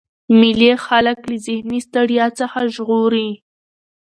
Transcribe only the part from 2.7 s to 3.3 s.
ژغوري.